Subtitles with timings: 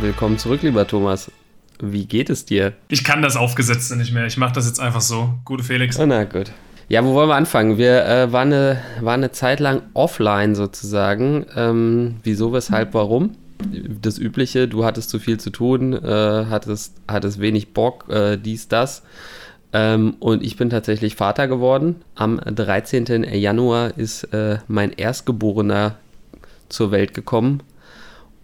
[0.00, 1.30] Willkommen zurück, lieber Thomas.
[1.78, 2.72] Wie geht es dir?
[2.88, 4.24] Ich kann das Aufgesetzte nicht mehr.
[4.24, 5.34] Ich mache das jetzt einfach so.
[5.44, 6.00] Gute Felix.
[6.00, 6.52] Oh, na gut.
[6.88, 7.76] Ja, wo wollen wir anfangen?
[7.76, 11.44] Wir äh, waren, eine, waren eine Zeit lang offline sozusagen.
[11.54, 13.32] Ähm, wieso, weshalb, warum?
[14.00, 18.68] Das Übliche, du hattest zu viel zu tun, äh, hattest, hattest wenig Bock, äh, dies,
[18.68, 19.02] das.
[19.74, 21.96] Ähm, und ich bin tatsächlich Vater geworden.
[22.14, 23.22] Am 13.
[23.34, 25.96] Januar ist äh, mein Erstgeborener
[26.70, 27.62] zur Welt gekommen.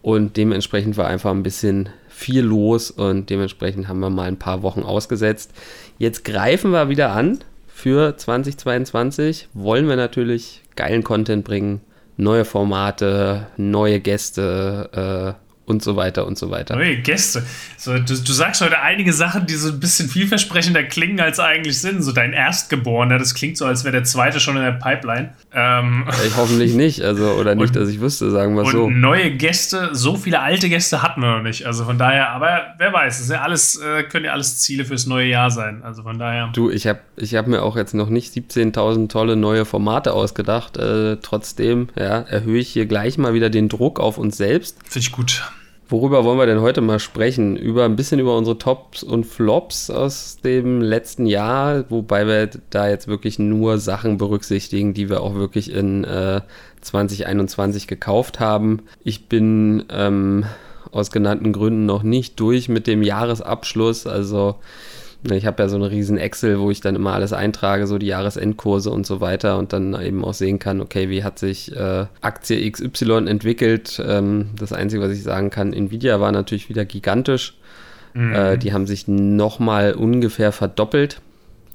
[0.07, 4.63] Und dementsprechend war einfach ein bisschen viel los und dementsprechend haben wir mal ein paar
[4.63, 5.51] Wochen ausgesetzt.
[5.99, 9.49] Jetzt greifen wir wieder an für 2022.
[9.53, 11.81] Wollen wir natürlich geilen Content bringen,
[12.17, 16.77] neue Formate, neue Gäste, äh, und so weiter und so weiter.
[16.77, 17.45] Neue Gäste.
[17.77, 21.81] So, du, du, sagst heute einige Sachen, die so ein bisschen vielversprechender klingen, als eigentlich
[21.81, 22.03] sind.
[22.03, 25.31] So dein Erstgeborener, das klingt so, als wäre der zweite schon in der Pipeline.
[25.53, 28.89] Ähm, ich hoffentlich nicht, also oder nicht, und, dass ich wüsste, sagen wir so.
[28.89, 31.67] Neue Gäste, so viele alte Gäste hatten wir noch nicht.
[31.67, 35.07] Also von daher, aber wer weiß, das ja alles, äh, können ja alles Ziele fürs
[35.07, 35.83] neue Jahr sein.
[35.83, 36.51] Also von daher.
[36.53, 40.77] Du, ich habe ich hab mir auch jetzt noch nicht 17.000 tolle neue Formate ausgedacht.
[40.77, 44.79] Äh, trotzdem ja, erhöhe ich hier gleich mal wieder den Druck auf uns selbst.
[44.85, 45.43] Finde ich gut.
[45.89, 47.57] Worüber wollen wir denn heute mal sprechen?
[47.57, 52.89] Über ein bisschen über unsere Tops und Flops aus dem letzten Jahr, wobei wir da
[52.89, 56.41] jetzt wirklich nur Sachen berücksichtigen, die wir auch wirklich in äh,
[56.81, 58.83] 2021 gekauft haben.
[59.05, 60.45] Ich bin ähm,
[60.91, 64.57] aus genannten Gründen noch nicht durch mit dem Jahresabschluss, also
[65.35, 68.07] ich habe ja so eine riesen Excel, wo ich dann immer alles eintrage, so die
[68.07, 72.07] Jahresendkurse und so weiter und dann eben auch sehen kann, okay, wie hat sich äh,
[72.21, 74.03] Aktie XY entwickelt.
[74.07, 77.55] Ähm, das Einzige, was ich sagen kann, Nvidia war natürlich wieder gigantisch.
[78.15, 78.35] Mhm.
[78.35, 81.21] Äh, die haben sich nochmal ungefähr verdoppelt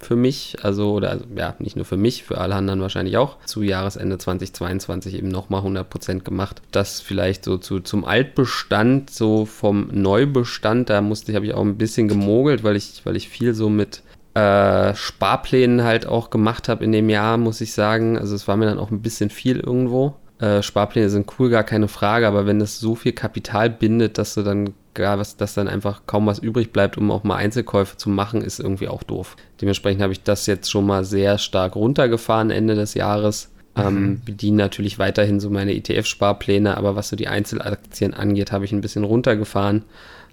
[0.06, 3.38] für mich, also oder also, ja, nicht nur für mich, für alle anderen wahrscheinlich auch,
[3.46, 6.62] zu Jahresende 2022 eben nochmal 100% gemacht.
[6.72, 11.62] Das vielleicht so zu, zum Altbestand, so vom Neubestand, da musste ich, habe ich auch
[11.62, 14.04] ein bisschen gemogelt, weil ich, weil ich viel so mit
[14.34, 18.18] äh, Sparplänen halt auch gemacht habe in dem Jahr, muss ich sagen.
[18.18, 20.16] Also es war mir dann auch ein bisschen viel irgendwo.
[20.40, 24.34] Äh, Sparpläne sind cool, gar keine Frage, aber wenn das so viel Kapital bindet, dass
[24.34, 27.98] du dann gar was, dass dann einfach kaum was übrig bleibt, um auch mal Einzelkäufe
[27.98, 29.36] zu machen, ist irgendwie auch doof.
[29.62, 33.50] Dementsprechend habe ich das jetzt schon mal sehr stark runtergefahren Ende des Jahres.
[33.76, 33.84] Mhm.
[33.84, 38.72] Ähm, bediene natürlich weiterhin so meine ETF-Sparpläne, aber was so die Einzelaktien angeht, habe ich
[38.72, 39.84] ein bisschen runtergefahren.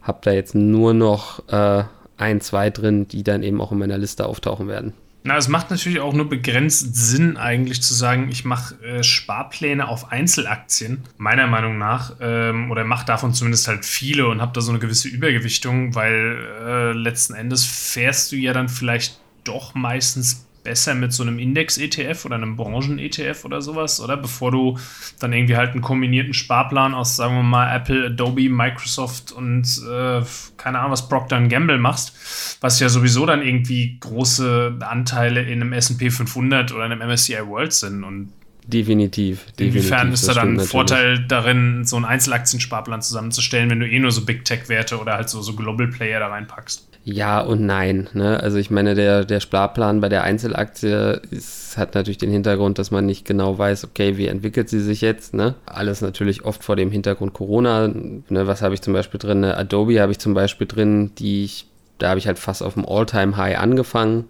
[0.03, 1.85] Habe da jetzt nur noch äh,
[2.17, 4.93] ein, zwei drin, die dann eben auch in meiner Liste auftauchen werden.
[5.25, 9.89] Na, es macht natürlich auch nur begrenzt Sinn, eigentlich zu sagen, ich mache äh, Sparpläne
[9.89, 14.61] auf Einzelaktien, meiner Meinung nach, ähm, oder mache davon zumindest halt viele und habe da
[14.61, 20.48] so eine gewisse Übergewichtung, weil äh, letzten Endes fährst du ja dann vielleicht doch meistens
[20.69, 24.19] besser mit so einem Index-ETF oder einem Branchen-ETF oder sowas, oder?
[24.19, 24.79] Bevor du
[25.19, 30.21] dann irgendwie halt einen kombinierten Sparplan aus, sagen wir mal, Apple, Adobe, Microsoft und äh,
[30.59, 35.73] keine Ahnung, was Procter Gamble machst, was ja sowieso dann irgendwie große Anteile in einem
[35.73, 38.31] S&P 500 oder einem MSCI World sind und
[38.69, 39.47] Definitiv.
[39.57, 44.11] Inwiefern ist da dann ein Vorteil darin, so einen Einzelaktiensparplan zusammenzustellen, wenn du eh nur
[44.11, 46.87] so Big Tech-Werte oder halt so, so Global Player da reinpackst?
[47.05, 48.11] Ja und nein.
[48.13, 48.39] Ne?
[48.39, 52.91] Also ich meine, der, der Sparplan bei der Einzelaktie ist, hat natürlich den Hintergrund, dass
[52.91, 55.33] man nicht genau weiß, okay, wie entwickelt sie sich jetzt.
[55.33, 55.55] Ne?
[55.65, 57.89] Alles natürlich oft vor dem Hintergrund Corona.
[57.89, 58.47] Ne?
[58.47, 59.43] Was habe ich zum Beispiel drin?
[59.45, 62.85] Adobe habe ich zum Beispiel drin, die ich, da habe ich halt fast auf dem
[62.85, 64.25] All-Time-High angefangen.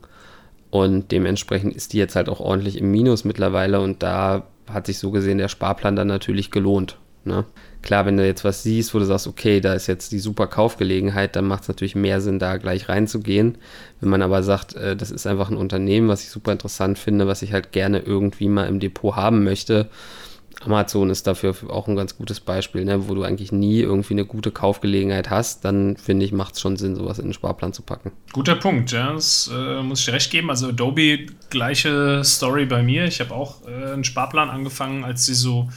[0.71, 4.99] Und dementsprechend ist die jetzt halt auch ordentlich im Minus mittlerweile und da hat sich
[4.99, 6.99] so gesehen der Sparplan dann natürlich gelohnt.
[7.25, 7.45] Ne?
[7.83, 10.47] Klar, wenn du jetzt was siehst, wo du sagst, okay, da ist jetzt die super
[10.47, 13.59] Kaufgelegenheit, dann macht es natürlich mehr Sinn, da gleich reinzugehen.
[14.01, 17.27] Wenn man aber sagt, äh, das ist einfach ein Unternehmen, was ich super interessant finde,
[17.27, 19.89] was ich halt gerne irgendwie mal im Depot haben möchte,
[20.65, 23.09] Amazon ist dafür auch ein ganz gutes Beispiel, ne?
[23.09, 26.77] wo du eigentlich nie irgendwie eine gute Kaufgelegenheit hast, dann finde ich, macht es schon
[26.77, 28.13] Sinn, sowas in den Sparplan zu packen.
[28.33, 30.51] Guter Punkt, ja, das äh, muss ich dir recht geben.
[30.51, 33.05] Also Adobe, gleiche Story bei mir.
[33.05, 35.69] Ich habe auch äh, einen Sparplan angefangen, als sie so,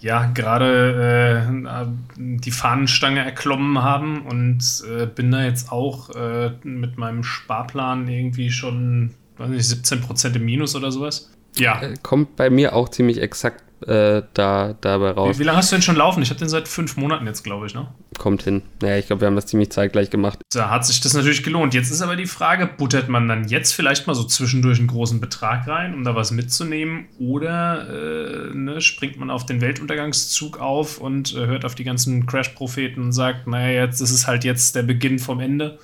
[0.00, 1.86] ja, gerade äh,
[2.16, 8.50] die Fahnenstange erklommen haben und äh, bin da jetzt auch äh, mit meinem Sparplan irgendwie
[8.50, 11.30] schon, weiß nicht, 17% im Minus oder sowas.
[11.56, 11.80] Ja.
[11.82, 15.36] Äh, kommt bei mir auch ziemlich exakt äh, da, dabei raus.
[15.36, 16.22] Wie, wie, lange hast du denn schon laufen?
[16.22, 17.88] Ich habe den seit fünf Monaten jetzt, glaube ich, ne?
[18.18, 18.62] Kommt hin.
[18.80, 20.38] Naja, ich glaube, wir haben das ziemlich zeitgleich gemacht.
[20.52, 21.74] Da hat sich das natürlich gelohnt.
[21.74, 25.20] Jetzt ist aber die Frage, buttert man dann jetzt vielleicht mal so zwischendurch einen großen
[25.20, 27.06] Betrag rein, um da was mitzunehmen?
[27.18, 32.26] Oder äh, ne, springt man auf den Weltuntergangszug auf und äh, hört auf die ganzen
[32.26, 35.78] Crash-Propheten und sagt, naja, jetzt ist es halt jetzt der Beginn vom Ende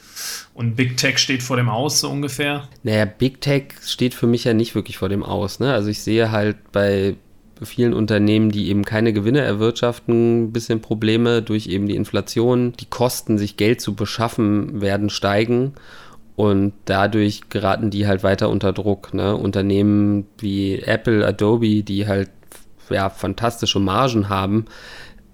[0.55, 2.69] und Big Tech steht vor dem Aus, so ungefähr?
[2.83, 5.61] Naja, Big Tech steht für mich ja nicht wirklich vor dem Aus.
[5.61, 5.73] Ne?
[5.73, 7.15] Also ich sehe halt bei
[7.63, 12.73] vielen Unternehmen, die eben keine Gewinne erwirtschaften, ein bisschen Probleme durch eben die Inflation.
[12.79, 15.75] Die Kosten, sich Geld zu beschaffen, werden steigen.
[16.37, 19.13] Und dadurch geraten die halt weiter unter Druck.
[19.13, 19.37] Ne?
[19.37, 22.31] Unternehmen wie Apple, Adobe, die halt
[22.91, 24.67] ja, fantastische Margen haben,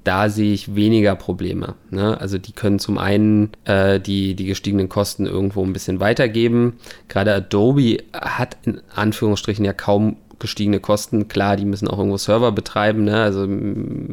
[0.04, 1.74] da sehe ich weniger Probleme.
[1.90, 2.20] Ne?
[2.20, 6.78] Also die können zum einen äh, die, die gestiegenen Kosten irgendwo ein bisschen weitergeben.
[7.08, 11.28] Gerade Adobe hat in Anführungsstrichen ja kaum gestiegene Kosten.
[11.28, 13.22] Klar, die müssen auch irgendwo Server betreiben, ne?
[13.22, 13.46] also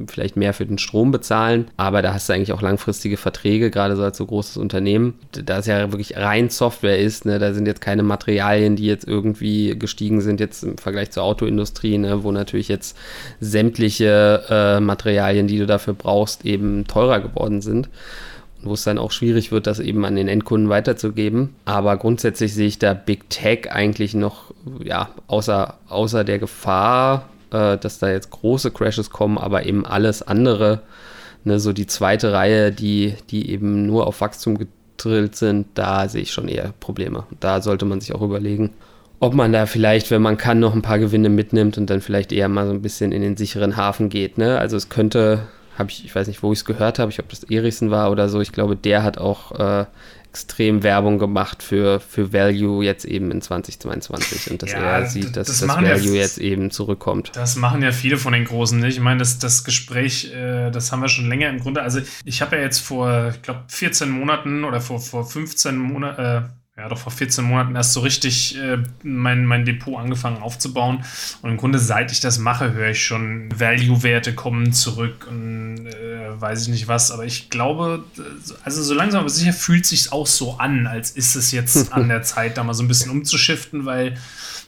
[0.07, 3.95] vielleicht mehr für den Strom bezahlen, aber da hast du eigentlich auch langfristige Verträge, gerade
[3.95, 5.15] so als so großes Unternehmen.
[5.31, 7.39] Da es ja wirklich rein Software ist, ne?
[7.39, 11.97] da sind jetzt keine Materialien, die jetzt irgendwie gestiegen sind, jetzt im Vergleich zur Autoindustrie,
[11.97, 12.23] ne?
[12.23, 12.97] wo natürlich jetzt
[13.39, 17.89] sämtliche äh, Materialien, die du dafür brauchst, eben teurer geworden sind
[18.63, 21.55] wo es dann auch schwierig wird, das eben an den Endkunden weiterzugeben.
[21.65, 24.53] Aber grundsätzlich sehe ich da Big Tech eigentlich noch,
[24.83, 30.21] ja, außer, außer der Gefahr, äh, dass da jetzt große Crashes kommen, aber eben alles
[30.21, 30.81] andere,
[31.43, 36.21] ne, so die zweite Reihe, die, die eben nur auf Wachstum gedrillt sind, da sehe
[36.21, 37.25] ich schon eher Probleme.
[37.39, 38.71] Da sollte man sich auch überlegen,
[39.19, 42.31] ob man da vielleicht, wenn man kann, noch ein paar Gewinne mitnimmt und dann vielleicht
[42.31, 44.39] eher mal so ein bisschen in den sicheren Hafen geht.
[44.39, 44.57] Ne?
[44.57, 45.43] Also es könnte
[45.81, 48.11] habe ich, ich weiß nicht, wo ich es gehört habe, ich ob das Erichsen war
[48.11, 48.39] oder so.
[48.39, 49.85] Ich glaube, der hat auch äh,
[50.31, 55.35] extrem Werbung gemacht für, für Value jetzt eben in 2022 und dass ja, er sieht,
[55.35, 57.31] dass das, das Value ja, jetzt eben zurückkommt.
[57.33, 58.95] Das machen ja viele von den Großen nicht.
[58.95, 61.81] Ich meine, das, das Gespräch, äh, das haben wir schon länger im Grunde.
[61.81, 66.21] Also ich habe ja jetzt vor, ich glaube, 14 Monaten oder vor, vor 15 Monaten,
[66.21, 66.41] äh,
[66.77, 71.03] ja, doch vor 14 Monaten erst so richtig äh, mein, mein Depot angefangen aufzubauen.
[71.41, 76.41] Und im Grunde, seit ich das mache, höre ich schon, Value-Werte kommen zurück und äh,
[76.41, 77.11] weiß ich nicht was.
[77.11, 78.05] Aber ich glaube,
[78.63, 82.07] also so langsam aber sicher fühlt sich auch so an, als ist es jetzt an
[82.07, 84.17] der Zeit, da mal so ein bisschen umzuschiften, weil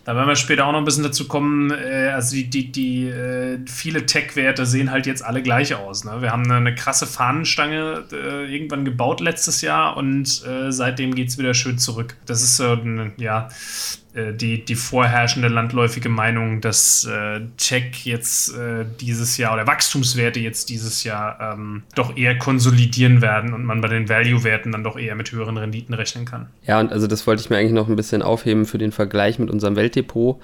[0.05, 1.71] da werden wir später auch noch ein bisschen dazu kommen.
[1.71, 6.03] Äh, also die, die, die äh, viele Tech-Werte sehen halt jetzt alle gleich aus.
[6.03, 6.21] Ne?
[6.21, 11.29] Wir haben eine, eine krasse Fahnenstange äh, irgendwann gebaut letztes Jahr und äh, seitdem geht
[11.29, 12.17] es wieder schön zurück.
[12.25, 12.77] Das ist so,
[13.17, 13.49] ja,
[14.33, 20.69] die, die vorherrschende landläufige Meinung, dass äh, Tech jetzt äh, dieses Jahr oder Wachstumswerte jetzt
[20.69, 25.15] dieses Jahr ähm, doch eher konsolidieren werden und man bei den Value-Werten dann doch eher
[25.15, 26.47] mit höheren Renditen rechnen kann.
[26.65, 29.39] Ja, und also das wollte ich mir eigentlich noch ein bisschen aufheben für den Vergleich
[29.39, 30.39] mit unserem Weltdepot.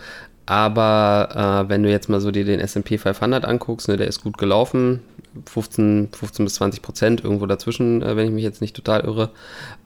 [0.50, 4.24] Aber äh, wenn du jetzt mal so dir den SP 500 anguckst, ne, der ist
[4.24, 5.01] gut gelaufen,
[5.45, 9.30] 15, 15 bis 20 Prozent, irgendwo dazwischen, äh, wenn ich mich jetzt nicht total irre.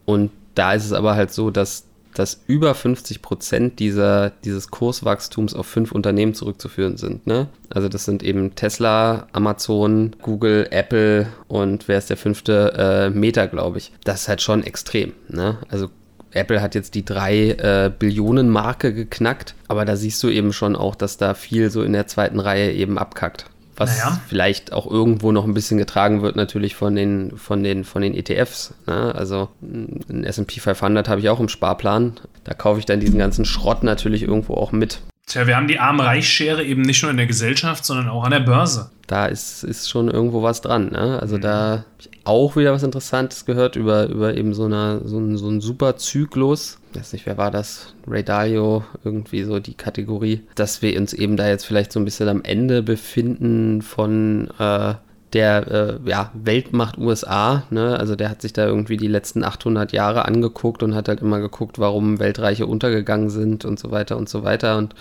[0.05, 5.53] Und da ist es aber halt so, dass dass über 50 Prozent dieser, dieses Kurswachstums
[5.53, 7.27] auf fünf Unternehmen zurückzuführen sind.
[7.27, 7.47] Ne?
[7.69, 12.73] Also das sind eben Tesla, Amazon, Google, Apple und wer ist der fünfte?
[12.77, 13.91] Äh, Meta, glaube ich.
[14.03, 15.13] Das ist halt schon extrem.
[15.29, 15.57] Ne?
[15.69, 15.89] Also
[16.31, 20.75] Apple hat jetzt die drei äh, Billionen Marke geknackt, aber da siehst du eben schon
[20.75, 24.21] auch, dass da viel so in der zweiten Reihe eben abkackt was naja.
[24.27, 28.13] vielleicht auch irgendwo noch ein bisschen getragen wird natürlich von den, von den, von den
[28.13, 28.73] ETFs.
[28.87, 29.13] Ne?
[29.15, 32.13] Also ein S&P 500 habe ich auch im Sparplan.
[32.43, 35.01] Da kaufe ich dann diesen ganzen Schrott natürlich irgendwo auch mit.
[35.25, 38.41] Tja, wir haben die Arm-Reich-Schere eben nicht nur in der Gesellschaft, sondern auch an der
[38.41, 38.91] Börse.
[39.07, 40.91] Da ist, ist schon irgendwo was dran.
[40.91, 41.19] Ne?
[41.21, 41.41] Also mhm.
[41.41, 45.37] da habe ich auch wieder was Interessantes gehört über, über eben so, eine, so, einen,
[45.37, 46.79] so einen super Zyklus.
[46.91, 47.93] Ich weiß nicht, wer war das?
[48.07, 50.41] Ray Dalio, irgendwie so die Kategorie.
[50.55, 54.95] Dass wir uns eben da jetzt vielleicht so ein bisschen am Ende befinden von äh,
[55.33, 57.99] der äh, ja, Weltmacht USA, ne?
[57.99, 61.39] also der hat sich da irgendwie die letzten 800 Jahre angeguckt und hat halt immer
[61.39, 64.95] geguckt, warum Weltreiche untergegangen sind und so weiter und so weiter und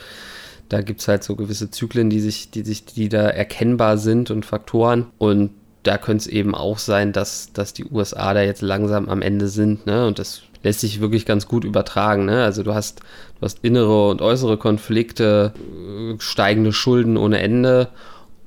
[0.69, 4.31] da gibt es halt so gewisse Zyklen, die sich, die sich, die da erkennbar sind
[4.31, 5.51] und Faktoren und
[5.83, 9.49] da könnte es eben auch sein, dass, dass die USA da jetzt langsam am Ende
[9.49, 10.07] sind, ne?
[10.07, 12.25] Und das lässt sich wirklich ganz gut übertragen.
[12.27, 12.45] Ne?
[12.45, 17.89] Also du hast, du hast innere und äußere Konflikte, äh, steigende Schulden ohne Ende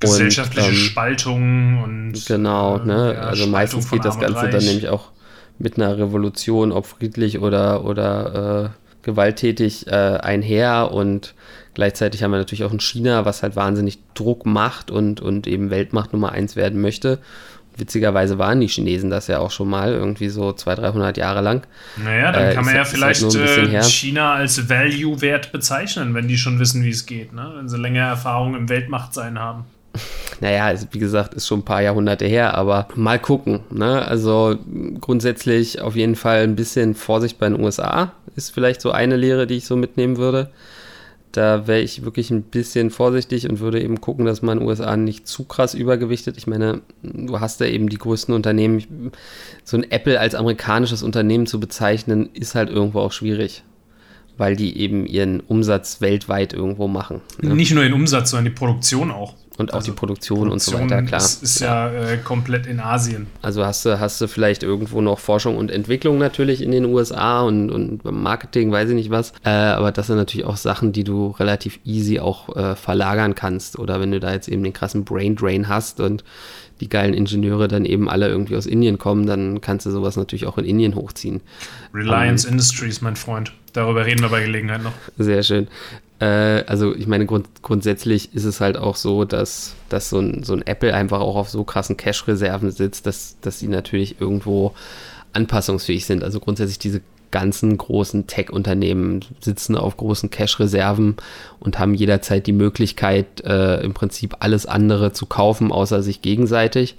[0.00, 3.14] gesellschaftliche und, ähm, Spaltung und genau, äh, ne?
[3.14, 5.10] Ja, also meistens geht das Ganze dann nämlich auch
[5.58, 11.34] mit einer Revolution, ob friedlich oder oder äh, gewalttätig äh, einher und
[11.74, 15.70] gleichzeitig haben wir natürlich auch in China, was halt wahnsinnig Druck macht und und eben
[15.70, 17.18] Weltmacht Nummer eins werden möchte.
[17.78, 21.66] Witzigerweise waren die Chinesen das ja auch schon mal, irgendwie so 200, 300 Jahre lang.
[22.02, 26.38] Naja, dann äh, kann man ja halt vielleicht halt China als Value-Wert bezeichnen, wenn die
[26.38, 27.52] schon wissen, wie es geht, ne?
[27.54, 29.66] wenn sie länger Erfahrung im Weltmachtsein haben
[30.40, 33.60] naja, wie gesagt, ist schon ein paar Jahrhunderte her, aber mal gucken.
[33.70, 34.06] Ne?
[34.06, 34.56] Also
[35.00, 39.46] grundsätzlich auf jeden Fall ein bisschen Vorsicht bei den USA ist vielleicht so eine Lehre,
[39.46, 40.50] die ich so mitnehmen würde.
[41.32, 45.26] Da wäre ich wirklich ein bisschen vorsichtig und würde eben gucken, dass man USA nicht
[45.26, 46.38] zu krass übergewichtet.
[46.38, 49.12] Ich meine, du hast ja eben die größten Unternehmen.
[49.64, 53.64] So ein Apple als amerikanisches Unternehmen zu bezeichnen, ist halt irgendwo auch schwierig
[54.38, 57.22] weil die eben ihren Umsatz weltweit irgendwo machen.
[57.40, 57.54] Ne?
[57.54, 59.34] Nicht nur den Umsatz, sondern die Produktion auch.
[59.58, 61.20] Und auch also die Produktion, Produktion, und so weiter, klar.
[61.20, 63.26] Das ist ja, ja äh, komplett in Asien.
[63.40, 67.40] Also hast du, hast du vielleicht irgendwo noch Forschung und Entwicklung natürlich in den USA
[67.40, 69.32] und, und Marketing, weiß ich nicht was.
[69.44, 73.78] Äh, aber das sind natürlich auch Sachen, die du relativ easy auch äh, verlagern kannst.
[73.78, 76.22] Oder wenn du da jetzt eben den krassen Brain Drain hast und
[76.80, 80.46] die geilen Ingenieure dann eben alle irgendwie aus Indien kommen, dann kannst du sowas natürlich
[80.46, 81.40] auch in Indien hochziehen.
[81.94, 83.52] Reliance um, Industries, mein Freund.
[83.72, 84.92] Darüber reden wir bei Gelegenheit noch.
[85.18, 85.68] Sehr schön.
[86.18, 90.42] Äh, also ich meine, grund grundsätzlich ist es halt auch so, dass, dass so, ein,
[90.42, 94.74] so ein Apple einfach auch auf so krassen Cash-Reserven sitzt, dass, dass sie natürlich irgendwo
[95.32, 96.24] anpassungsfähig sind.
[96.24, 101.16] Also grundsätzlich diese ganzen großen Tech-Unternehmen sitzen auf großen Cash-Reserven
[101.60, 106.96] und haben jederzeit die Möglichkeit, äh, im Prinzip alles andere zu kaufen, außer sich gegenseitig.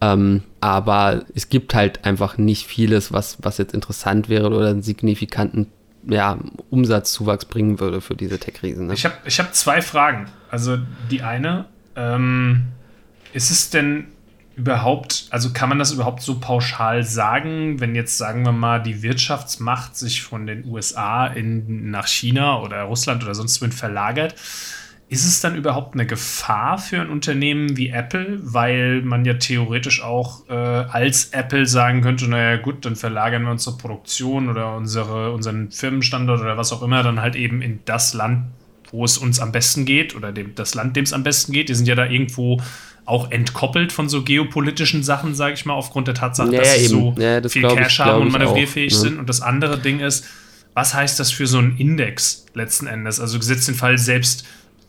[0.00, 4.82] Ähm, aber es gibt halt einfach nicht vieles, was, was jetzt interessant wäre oder einen
[4.82, 5.68] signifikanten
[6.06, 6.38] ja,
[6.70, 8.86] Umsatzzuwachs bringen würde für diese Tech-Riesen.
[8.86, 8.94] Ne?
[8.94, 10.26] Ich habe ich hab zwei Fragen.
[10.50, 10.78] Also
[11.10, 12.68] die eine, ähm,
[13.32, 14.06] ist es denn
[14.56, 19.02] überhaupt, also kann man das überhaupt so pauschal sagen, wenn jetzt, sagen wir mal, die
[19.02, 24.34] Wirtschaftsmacht sich von den USA in, nach China oder Russland oder sonst wohin verlagert?
[25.08, 30.02] Ist es dann überhaupt eine Gefahr für ein Unternehmen wie Apple, weil man ja theoretisch
[30.02, 35.32] auch äh, als Apple sagen könnte, naja gut, dann verlagern wir unsere Produktion oder unsere,
[35.32, 38.46] unseren Firmenstandort oder was auch immer dann halt eben in das Land,
[38.90, 41.68] wo es uns am besten geht oder dem, das Land, dem es am besten geht.
[41.68, 42.60] Die sind ja da irgendwo
[43.04, 46.86] auch entkoppelt von so geopolitischen Sachen, sage ich mal, aufgrund der Tatsache, ja, dass sie
[46.86, 49.02] so ja, das viel Cash ich, haben und manövrierfähig auch, ne?
[49.02, 49.18] sind.
[49.18, 50.24] Und das andere Ding ist,
[50.72, 53.20] was heißt das für so einen Index letzten Endes?
[53.20, 54.46] Also gesetzt den Fall selbst,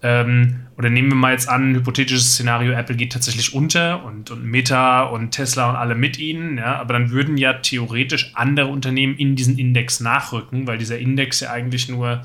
[0.08, 4.30] ähm, oder nehmen wir mal jetzt an, ein hypothetisches Szenario, Apple geht tatsächlich unter und,
[4.30, 8.68] und Meta und Tesla und alle mit ihnen, ja, aber dann würden ja theoretisch andere
[8.68, 12.22] Unternehmen in diesen Index nachrücken, weil dieser Index ja eigentlich nur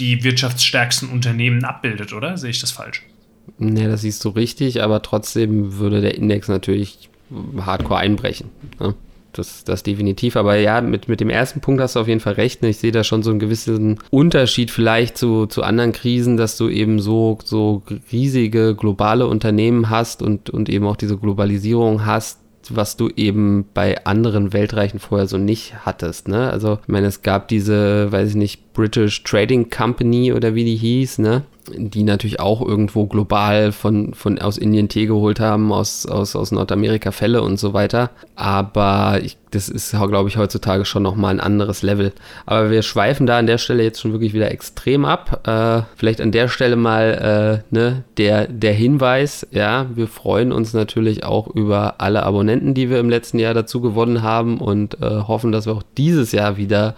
[0.00, 2.36] die wirtschaftsstärksten Unternehmen abbildet, oder?
[2.36, 3.04] Sehe ich das falsch?
[3.58, 7.08] Ne, das siehst du richtig, aber trotzdem würde der Index natürlich
[7.56, 8.50] hardcore einbrechen.
[8.80, 8.94] Ne?
[9.38, 10.36] Das, das definitiv.
[10.36, 12.62] Aber ja, mit, mit dem ersten Punkt hast du auf jeden Fall recht.
[12.62, 12.68] Ne?
[12.68, 16.68] Ich sehe da schon so einen gewissen Unterschied vielleicht zu, zu anderen Krisen, dass du
[16.68, 22.40] eben so, so riesige globale Unternehmen hast und, und eben auch diese Globalisierung hast,
[22.70, 26.28] was du eben bei anderen Weltreichen vorher so nicht hattest.
[26.28, 26.50] Ne?
[26.50, 30.76] Also, ich meine, es gab diese, weiß ich nicht, British Trading Company oder wie die
[30.76, 31.42] hieß, ne?
[31.74, 36.52] die natürlich auch irgendwo global von, von aus Indien Tee geholt haben, aus, aus, aus
[36.52, 38.10] Nordamerika Fälle und so weiter.
[38.34, 42.12] Aber ich, das ist, glaube ich, heutzutage schon nochmal ein anderes Level.
[42.44, 45.46] Aber wir schweifen da an der Stelle jetzt schon wirklich wieder extrem ab.
[45.46, 50.72] Äh, vielleicht an der Stelle mal äh, ne, der, der Hinweis, ja, wir freuen uns
[50.72, 55.22] natürlich auch über alle Abonnenten, die wir im letzten Jahr dazu gewonnen haben und äh,
[55.22, 56.94] hoffen, dass wir auch dieses Jahr wieder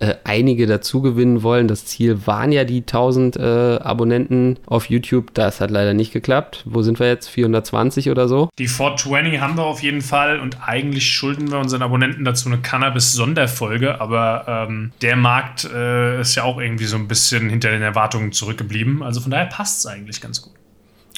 [0.00, 1.68] äh, einige dazu gewinnen wollen.
[1.68, 5.34] Das Ziel waren ja die 1000 äh, Abonnenten auf YouTube.
[5.34, 6.62] Das hat leider nicht geklappt.
[6.64, 7.28] Wo sind wir jetzt?
[7.28, 8.48] 420 oder so?
[8.58, 12.58] Die 420 haben wir auf jeden Fall und eigentlich schulden wir unseren Abonnenten dazu eine
[12.58, 17.82] Cannabis-Sonderfolge, aber ähm, der Markt äh, ist ja auch irgendwie so ein bisschen hinter den
[17.82, 19.02] Erwartungen zurückgeblieben.
[19.02, 20.54] Also von daher passt es eigentlich ganz gut.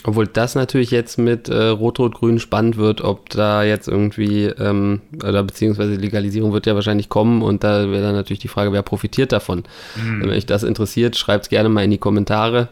[0.04, 5.42] Obwohl das natürlich jetzt mit äh, Rot-Rot-Grün spannend wird, ob da jetzt irgendwie, ähm, oder
[5.44, 9.32] beziehungsweise Legalisierung wird ja wahrscheinlich kommen und da wäre dann natürlich die Frage, wer profitiert
[9.32, 9.64] davon.
[9.96, 10.22] Mhm.
[10.22, 12.68] Wenn euch das interessiert, schreibt es gerne mal in die Kommentare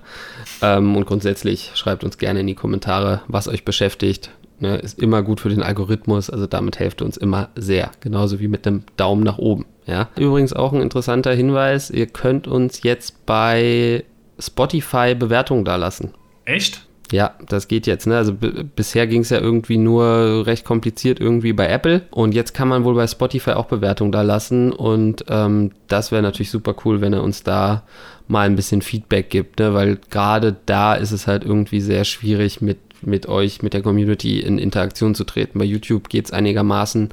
[0.60, 4.30] ähm, und grundsätzlich schreibt uns gerne in die Kommentare, was euch beschäftigt.
[4.58, 8.40] Ne, ist immer gut für den Algorithmus, also damit helft ihr uns immer sehr, genauso
[8.40, 9.64] wie mit dem Daumen nach oben.
[9.87, 10.10] Ja.
[10.18, 14.04] Übrigens auch ein interessanter Hinweis, ihr könnt uns jetzt bei
[14.38, 16.12] Spotify Bewertungen dalassen.
[16.44, 16.87] Echt?
[17.12, 18.07] Ja, das geht jetzt.
[18.07, 18.17] Ne?
[18.17, 22.69] Also bisher ging es ja irgendwie nur recht kompliziert irgendwie bei Apple und jetzt kann
[22.69, 27.00] man wohl bei Spotify auch Bewertungen da lassen und ähm, das wäre natürlich super cool,
[27.00, 27.83] wenn er uns da
[28.29, 29.75] mal ein bisschen Feedback gibt, ne?
[29.75, 34.38] weil gerade da ist es halt irgendwie sehr schwierig mit, mit euch, mit der Community
[34.38, 35.59] in Interaktion zu treten.
[35.59, 37.09] Bei YouTube geht es einigermaßen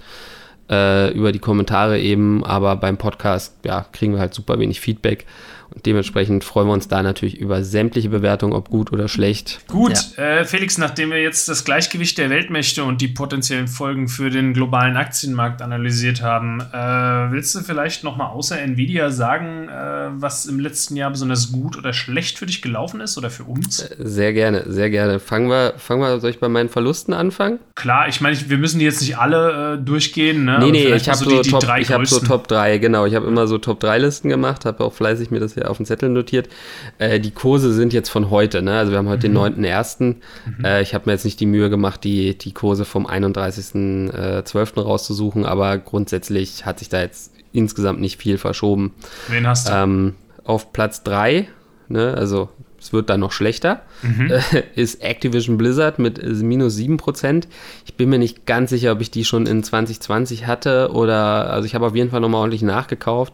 [0.69, 5.25] äh, über die Kommentare eben, aber beim Podcast ja, kriegen wir halt super wenig Feedback.
[5.74, 9.59] Und dementsprechend freuen wir uns da natürlich über sämtliche Bewertungen, ob gut oder schlecht.
[9.67, 10.39] Gut, ja.
[10.39, 14.53] äh, Felix, nachdem wir jetzt das Gleichgewicht der Weltmächte und die potenziellen Folgen für den
[14.53, 20.59] globalen Aktienmarkt analysiert haben, äh, willst du vielleicht nochmal außer Nvidia sagen, äh, was im
[20.59, 23.81] letzten Jahr besonders gut oder schlecht für dich gelaufen ist oder für uns?
[23.81, 25.19] Äh, sehr gerne, sehr gerne.
[25.19, 27.59] Fangen wir, fangen wir soll ich bei meinen Verlusten anfangen?
[27.75, 30.45] Klar, ich meine, wir müssen die jetzt nicht alle äh, durchgehen.
[30.45, 30.57] Ne?
[30.60, 33.06] Nee, nee, ich habe so, so, Top, hab so Top 3, genau.
[33.06, 35.78] Ich habe immer so Top 3 Listen gemacht, habe auch fleißig mir das hier auf
[35.78, 36.50] den Zettel notiert.
[36.98, 38.78] Äh, die Kurse sind jetzt von heute, ne?
[38.78, 39.36] Also wir haben heute mhm.
[39.56, 40.04] den 9.1.
[40.04, 40.66] Mhm.
[40.66, 44.82] Äh, ich habe mir jetzt nicht die Mühe gemacht, die, die Kurse vom 31.12.
[44.82, 48.94] rauszusuchen, aber grundsätzlich hat sich da jetzt insgesamt nicht viel verschoben.
[49.28, 49.74] Wen hast du?
[49.74, 51.48] Ähm, auf Platz 3,
[51.90, 54.31] ne, also es wird dann noch schlechter, mhm.
[54.31, 57.48] äh, ist Activision Blizzard mit äh, minus 7%.
[57.86, 61.65] Ich bin mir nicht ganz sicher, ob ich die schon in 2020 hatte oder, also
[61.65, 63.34] ich habe auf jeden Fall nochmal ordentlich nachgekauft.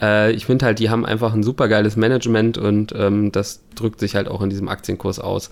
[0.00, 4.00] Äh, ich finde halt, die haben einfach ein super geiles Management und ähm, das drückt
[4.00, 5.50] sich halt auch in diesem Aktienkurs aus.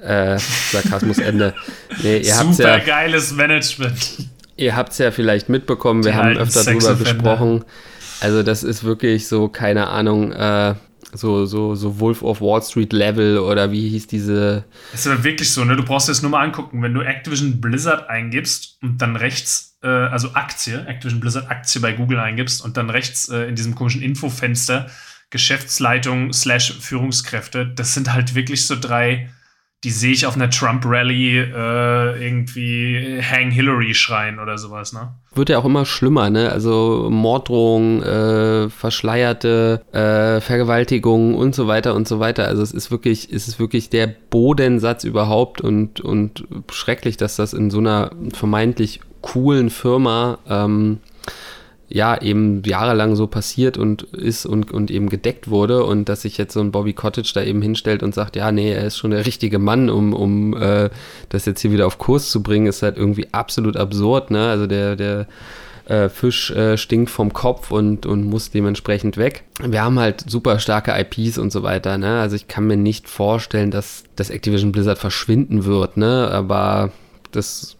[0.00, 1.54] Äh, Sarkasmus Ende.
[2.02, 4.28] Nee, ihr super ja, geiles Management.
[4.56, 7.64] Ihr habt es ja vielleicht mitbekommen, wir die haben öfter drüber gesprochen.
[8.20, 10.74] Also das ist wirklich so, keine Ahnung, äh,
[11.12, 14.64] so, so, so Wolf of Wall Street Level oder wie hieß diese.
[14.92, 15.76] Es ist aber wirklich so, ne?
[15.76, 16.82] Du brauchst das nur mal angucken.
[16.82, 21.92] Wenn du Activision Blizzard eingibst und dann rechts, äh, also Aktie, Activision Blizzard Aktie bei
[21.92, 24.90] Google eingibst und dann rechts äh, in diesem komischen Infofenster
[25.32, 29.30] Geschäftsleitung slash Führungskräfte, das sind halt wirklich so drei
[29.84, 35.14] die sehe ich auf einer Trump-Rally äh, irgendwie Hang Hillary schreien oder sowas, ne?
[35.34, 36.52] Wird ja auch immer schlimmer, ne?
[36.52, 42.46] Also Morddrohungen, äh, verschleierte äh, Vergewaltigungen und so weiter und so weiter.
[42.46, 47.52] Also es ist wirklich, es ist wirklich der Bodensatz überhaupt und, und schrecklich, dass das
[47.52, 51.00] in so einer vermeintlich coolen Firma ähm,
[51.92, 56.38] ja eben jahrelang so passiert und ist und, und eben gedeckt wurde und dass sich
[56.38, 59.10] jetzt so ein Bobby Cottage da eben hinstellt und sagt, ja, nee, er ist schon
[59.10, 60.90] der richtige Mann, um, um äh,
[61.28, 64.48] das jetzt hier wieder auf Kurs zu bringen, ist halt irgendwie absolut absurd, ne?
[64.48, 65.26] Also der, der
[65.86, 69.44] äh, Fisch äh, stinkt vom Kopf und, und muss dementsprechend weg.
[69.62, 72.20] Wir haben halt super starke IPs und so weiter, ne?
[72.20, 76.30] Also ich kann mir nicht vorstellen, dass das Activision Blizzard verschwinden wird, ne?
[76.30, 76.90] Aber
[77.32, 77.76] das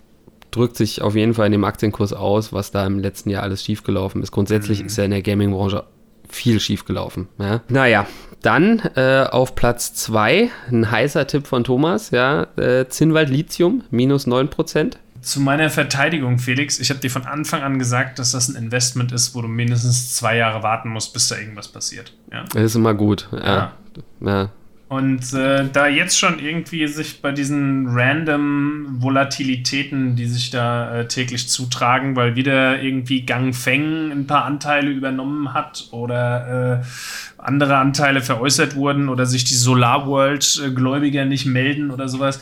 [0.53, 3.65] drückt sich auf jeden Fall in dem Aktienkurs aus, was da im letzten Jahr alles
[3.65, 4.31] schiefgelaufen ist.
[4.31, 4.87] Grundsätzlich mhm.
[4.87, 5.85] ist ja in der Gaming-Branche
[6.29, 7.29] viel schiefgelaufen.
[7.39, 7.63] Ja.
[7.69, 8.07] Naja,
[8.43, 14.27] dann äh, auf Platz 2, ein heißer Tipp von Thomas, ja, äh, Zinnwald Lithium, minus
[14.27, 14.95] 9%.
[15.21, 19.13] Zu meiner Verteidigung, Felix, ich habe dir von Anfang an gesagt, dass das ein Investment
[19.13, 22.13] ist, wo du mindestens zwei Jahre warten musst, bis da irgendwas passiert.
[22.33, 22.45] Ja?
[22.53, 23.39] Das ist immer gut, ja.
[23.47, 23.73] ja.
[24.21, 24.51] ja.
[24.93, 31.09] Und äh, da jetzt schon irgendwie sich bei diesen random Volatilitäten, die sich da äh,
[31.09, 37.79] täglich zutragen, weil wieder irgendwie Gang Feng ein paar Anteile übernommen hat oder äh, andere
[37.79, 42.39] Anteile veräußert wurden oder sich die Solar World Gläubiger nicht melden oder sowas,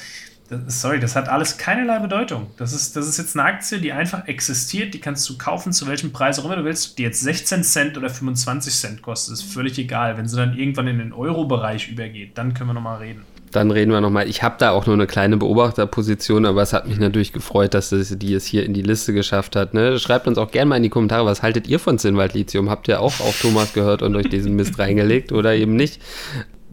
[0.50, 2.48] das, sorry, das hat alles keinerlei Bedeutung.
[2.56, 5.86] Das ist, das ist jetzt eine Aktie, die einfach existiert, die kannst du kaufen, zu
[5.86, 9.42] welchem Preis auch immer du willst, die jetzt 16 Cent oder 25 Cent kostet, ist
[9.42, 10.18] völlig egal.
[10.18, 13.24] Wenn sie dann irgendwann in den Euro-Bereich übergeht, dann können wir nochmal reden.
[13.52, 14.28] Dann reden wir nochmal.
[14.28, 17.90] Ich habe da auch nur eine kleine Beobachterposition, aber es hat mich natürlich gefreut, dass
[17.90, 19.74] es, die es hier in die Liste geschafft hat.
[19.74, 19.98] Ne?
[19.98, 22.70] Schreibt uns auch gerne mal in die Kommentare, was haltet ihr von Zinnwald Lithium?
[22.70, 26.00] Habt ihr auch auf Thomas gehört und euch diesen Mist reingelegt oder eben nicht?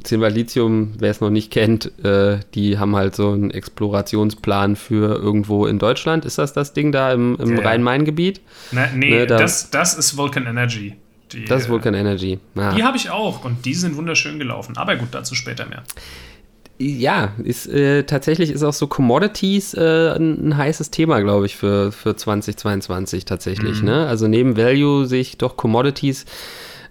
[0.08, 5.16] Silber Lithium, wer es noch nicht kennt, äh, die haben halt so einen Explorationsplan für
[5.16, 6.26] irgendwo in Deutschland.
[6.26, 7.64] Ist das das Ding da im, im ja.
[7.64, 8.42] Rhein-Main-Gebiet?
[8.72, 10.96] Ne, nee, ne, da, das, das ist Vulcan Energy.
[11.32, 12.40] Die, das ist Vulcan Energy.
[12.56, 12.74] Ah.
[12.74, 14.78] Die habe ich auch und die sind wunderschön gelaufen.
[14.78, 15.84] Aber gut, dazu später mehr.
[16.80, 21.56] Ja, ist, äh, tatsächlich ist auch so Commodities äh, ein, ein, heißes Thema, glaube ich,
[21.56, 23.80] für, für 2022 tatsächlich.
[23.80, 23.86] Mhm.
[23.86, 24.08] Ne?
[24.08, 26.26] Also neben Value sehe ich doch Commodities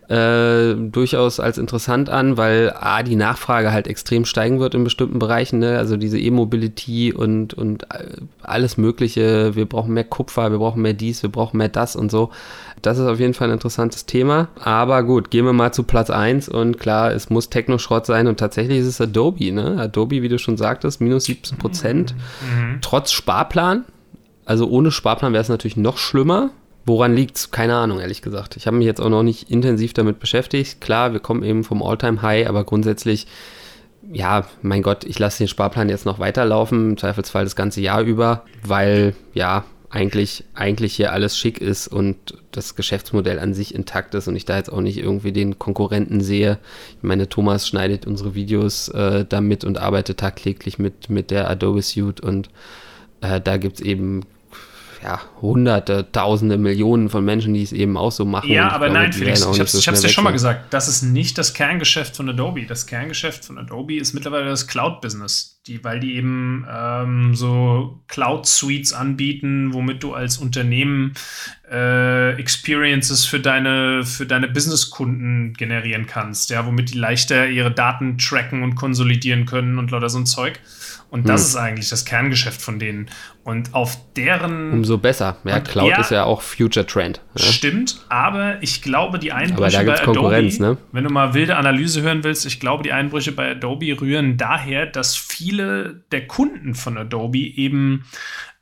[0.09, 5.19] äh, durchaus als interessant an, weil A, die Nachfrage halt extrem steigen wird in bestimmten
[5.19, 5.79] Bereichen, ne?
[5.79, 9.57] also diese E-Mobility und, und äh, alles Mögliche.
[9.57, 12.31] Wir brauchen mehr Kupfer, wir brauchen mehr dies, wir brauchen mehr das und so.
[12.83, 14.49] Das ist auf jeden Fall ein interessantes Thema.
[14.61, 18.39] Aber gut, gehen wir mal zu Platz 1 und klar, es muss Technoschrott sein und
[18.39, 19.51] tatsächlich ist es Adobe.
[19.51, 19.77] Ne?
[19.81, 22.15] Adobe, wie du schon sagtest, minus 17 Prozent.
[22.43, 22.79] Mhm.
[22.81, 23.85] Trotz Sparplan.
[24.45, 26.51] Also ohne Sparplan wäre es natürlich noch schlimmer.
[26.87, 27.51] Woran liegt es?
[27.51, 28.57] Keine Ahnung, ehrlich gesagt.
[28.57, 30.81] Ich habe mich jetzt auch noch nicht intensiv damit beschäftigt.
[30.81, 33.27] Klar, wir kommen eben vom All-Time-High, aber grundsätzlich,
[34.13, 38.03] ja, mein Gott, ich lasse den Sparplan jetzt noch weiterlaufen, im Zweifelsfall das ganze Jahr
[38.03, 42.17] über, weil, ja, eigentlich, eigentlich hier alles schick ist und
[42.53, 46.21] das Geschäftsmodell an sich intakt ist und ich da jetzt auch nicht irgendwie den Konkurrenten
[46.21, 46.59] sehe.
[46.99, 51.83] Ich meine, Thomas schneidet unsere Videos äh, damit und arbeitet tagtäglich mit, mit der Adobe
[51.83, 52.49] Suite und
[53.23, 54.23] äh, da gibt es eben
[55.07, 58.51] ja, hunderte, tausende, Millionen von Menschen, die es eben auch so machen.
[58.51, 61.03] Ja, aber glaube, nein, Felix, ich habe es so dir schon mal gesagt, das ist
[61.03, 62.67] nicht das Kerngeschäft von Adobe.
[62.67, 68.93] Das Kerngeschäft von Adobe ist mittlerweile das Cloud-Business, die, weil die eben ähm, so Cloud-Suites
[68.93, 71.15] anbieten, womit du als Unternehmen
[71.71, 78.19] äh, Experiences für deine, für deine Business-Kunden generieren kannst, ja, womit die leichter ihre Daten
[78.19, 80.61] tracken und konsolidieren können und lauter so ein Zeug.
[81.09, 81.47] Und das hm.
[81.47, 83.09] ist eigentlich das Kerngeschäft von denen.
[83.45, 84.73] Und auf deren.
[84.73, 85.37] Umso besser.
[85.45, 87.21] Ja, Cloud ist ja auch Future Trend.
[87.37, 87.45] Ja.
[87.45, 90.77] Stimmt, aber ich glaube, die Einbrüche bei Adobe, ne?
[90.91, 94.87] wenn du mal wilde Analyse hören willst, ich glaube, die Einbrüche bei Adobe rühren daher,
[94.87, 98.05] dass viele der Kunden von Adobe eben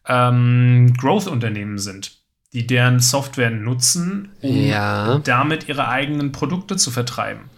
[0.06, 2.18] ähm, Growth-Unternehmen sind,
[2.52, 5.18] die deren Software nutzen, um ja.
[5.24, 7.50] damit ihre eigenen Produkte zu vertreiben.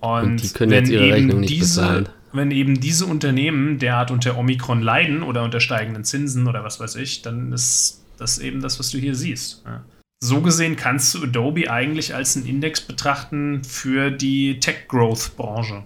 [0.00, 2.08] Und, und die können jetzt ihre Rechnung nicht diese, bezahlen.
[2.32, 6.96] Wenn eben diese Unternehmen derart unter Omikron leiden oder unter steigenden Zinsen oder was weiß
[6.96, 9.62] ich, dann ist das eben das, was du hier siehst.
[9.64, 9.84] Ja.
[10.20, 15.84] So gesehen kannst du Adobe eigentlich als einen Index betrachten für die Tech-Growth-Branche.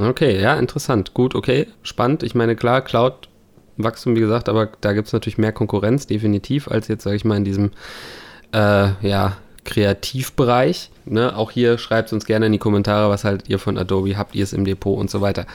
[0.00, 1.14] Okay, ja, interessant.
[1.14, 2.22] Gut, okay, spannend.
[2.22, 6.88] Ich meine, klar, Cloud-Wachstum, wie gesagt, aber da gibt es natürlich mehr Konkurrenz, definitiv, als
[6.88, 7.70] jetzt, sage ich mal, in diesem,
[8.52, 9.36] äh, ja,
[9.68, 10.90] Kreativbereich.
[11.04, 11.36] Ne?
[11.36, 14.42] Auch hier schreibt uns gerne in die Kommentare, was haltet ihr von Adobe, habt ihr
[14.42, 15.46] es im Depot und so weiter.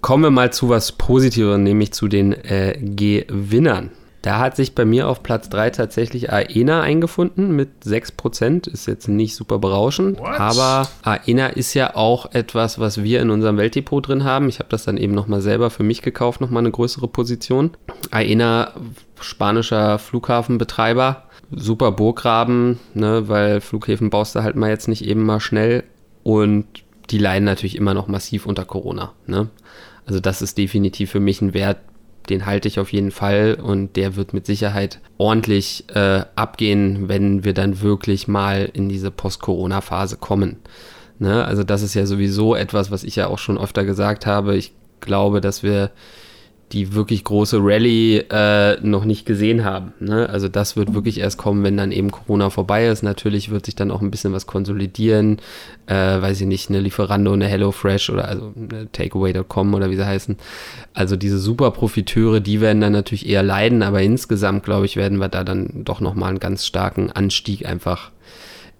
[0.00, 3.90] Kommen wir mal zu was Positiverem, nämlich zu den äh, Gewinnern.
[4.22, 8.68] Da hat sich bei mir auf Platz 3 tatsächlich Aena eingefunden mit 6%.
[8.68, 10.40] Ist jetzt nicht super berauschend, What?
[10.40, 14.48] aber Aena ist ja auch etwas, was wir in unserem Weltdepot drin haben.
[14.48, 17.70] Ich habe das dann eben nochmal selber für mich gekauft, nochmal eine größere Position.
[18.10, 18.72] Aena,
[19.20, 25.40] spanischer Flughafenbetreiber, super Burggraben, ne, weil Flughäfen baust du halt mal jetzt nicht eben mal
[25.40, 25.84] schnell
[26.22, 26.66] und
[27.10, 29.12] die leiden natürlich immer noch massiv unter Corona.
[29.26, 29.48] Ne?
[30.06, 31.78] Also das ist definitiv für mich ein Wert,
[32.30, 37.44] den halte ich auf jeden Fall und der wird mit Sicherheit ordentlich äh, abgehen, wenn
[37.44, 40.56] wir dann wirklich mal in diese Post-Corona-Phase kommen.
[41.18, 41.44] Ne?
[41.44, 44.56] Also das ist ja sowieso etwas, was ich ja auch schon öfter gesagt habe.
[44.56, 45.90] Ich glaube, dass wir
[46.72, 49.92] die wirklich große Rallye äh, noch nicht gesehen haben.
[50.00, 50.28] Ne?
[50.28, 53.02] Also das wird wirklich erst kommen, wenn dann eben Corona vorbei ist.
[53.02, 55.38] Natürlich wird sich dann auch ein bisschen was konsolidieren.
[55.86, 60.06] Äh, weiß ich nicht, eine Lieferando, eine HelloFresh oder also eine Takeaway.com oder wie sie
[60.06, 60.36] heißen.
[60.92, 65.18] Also diese super Profiteure, die werden dann natürlich eher leiden, aber insgesamt, glaube ich, werden
[65.18, 68.10] wir da dann doch nochmal einen ganz starken Anstieg einfach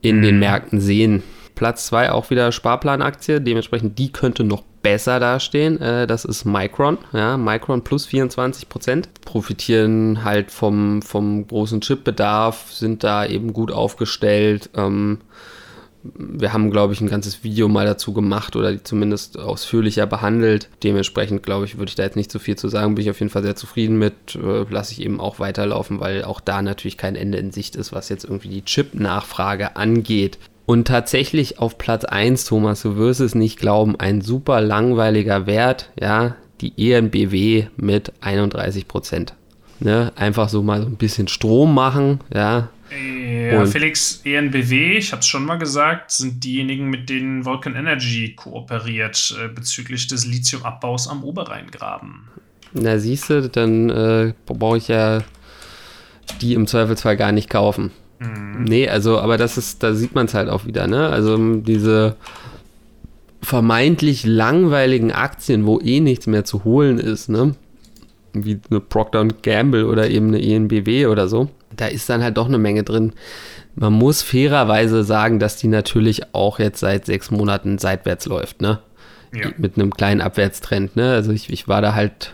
[0.02, 0.40] in den mhm.
[0.40, 1.22] Märkten sehen.
[1.54, 5.80] Platz 2 auch wieder Sparplanaktie, dementsprechend die könnte noch besser dastehen.
[5.80, 6.98] Äh, das ist Micron.
[7.12, 9.08] Ja, Micron plus 24 Prozent.
[9.24, 14.70] Profitieren halt vom, vom großen Chipbedarf, sind da eben gut aufgestellt.
[14.74, 15.18] Ähm,
[16.14, 20.68] wir haben, glaube ich, ein ganzes Video mal dazu gemacht oder zumindest ausführlicher behandelt.
[20.82, 22.94] Dementsprechend, glaube ich, würde ich da jetzt nicht so viel zu sagen.
[22.94, 24.14] Bin ich auf jeden Fall sehr zufrieden mit.
[24.36, 27.92] Äh, Lasse ich eben auch weiterlaufen, weil auch da natürlich kein Ende in Sicht ist,
[27.92, 30.38] was jetzt irgendwie die Chip-Nachfrage angeht.
[30.68, 35.90] Und tatsächlich auf Platz 1, Thomas, du wirst es nicht glauben, ein super langweiliger Wert,
[35.98, 39.32] ja, die ENBW mit 31 Prozent.
[39.80, 40.12] Ne?
[40.14, 42.68] Einfach so mal so ein bisschen Strom machen, ja.
[43.50, 48.34] Ja, Felix, ENBW, ich habe es schon mal gesagt, sind diejenigen, mit denen Vulcan Energy
[48.36, 52.28] kooperiert äh, bezüglich des Lithiumabbaus am Oberrheingraben.
[52.74, 55.22] Na, siehst du, dann äh, brauche ich ja
[56.42, 57.90] die im Zweifelsfall gar nicht kaufen.
[58.18, 58.64] Mhm.
[58.64, 61.08] Nee, also, aber das ist, da sieht man es halt auch wieder, ne?
[61.08, 62.16] Also diese
[63.40, 67.54] vermeintlich langweiligen Aktien, wo eh nichts mehr zu holen ist, ne?
[68.32, 71.48] Wie eine Procter Gamble oder eben eine ENBW oder so.
[71.76, 73.12] Da ist dann halt doch eine Menge drin.
[73.74, 78.80] Man muss fairerweise sagen, dass die natürlich auch jetzt seit sechs Monaten seitwärts läuft, ne?
[79.32, 79.50] Ja.
[79.56, 81.12] Mit einem kleinen Abwärtstrend, ne?
[81.12, 82.32] Also ich, ich war da halt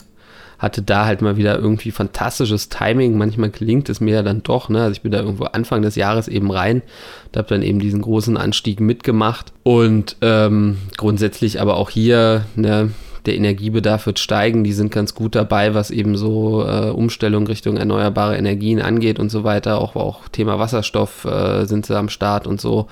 [0.64, 3.16] hatte da halt mal wieder irgendwie fantastisches Timing.
[3.16, 4.68] Manchmal gelingt es mir ja dann doch.
[4.68, 4.82] Ne?
[4.82, 6.82] Also ich bin da irgendwo Anfang des Jahres eben rein
[7.26, 9.52] und habe dann eben diesen großen Anstieg mitgemacht.
[9.62, 12.90] Und ähm, grundsätzlich aber auch hier, ne,
[13.26, 14.64] der Energiebedarf wird steigen.
[14.64, 19.30] Die sind ganz gut dabei, was eben so äh, Umstellung Richtung erneuerbare Energien angeht und
[19.30, 19.80] so weiter.
[19.80, 22.88] Auch, auch Thema Wasserstoff äh, sind sie am Start und so.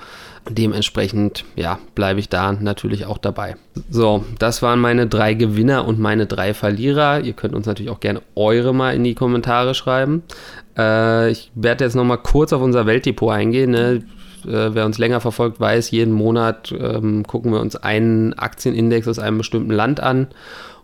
[0.49, 3.55] Dementsprechend, ja, bleibe ich da natürlich auch dabei.
[3.89, 7.21] So, das waren meine drei Gewinner und meine drei Verlierer.
[7.21, 10.23] Ihr könnt uns natürlich auch gerne eure mal in die Kommentare schreiben.
[10.77, 13.71] Äh, ich werde jetzt nochmal kurz auf unser Weltdepot eingehen.
[13.71, 14.03] Ne?
[14.45, 19.19] Äh, wer uns länger verfolgt, weiß, jeden Monat ähm, gucken wir uns einen Aktienindex aus
[19.19, 20.27] einem bestimmten Land an